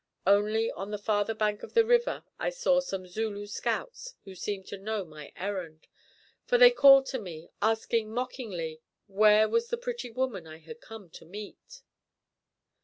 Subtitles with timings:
[0.25, 4.65] Only on the farther bank of the river I saw some Zulu scouts who seemed
[4.69, 5.85] to know my errand,
[6.43, 11.11] for they called to me, asking mockingly where was the pretty woman I had come
[11.11, 11.83] to meet?